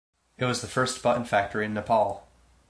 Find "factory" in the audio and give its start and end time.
1.25-1.63